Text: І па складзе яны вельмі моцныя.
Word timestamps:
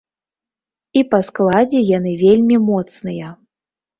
І 1.01 1.03
па 1.11 1.19
складзе 1.27 1.83
яны 1.97 2.13
вельмі 2.23 2.57
моцныя. 2.69 3.27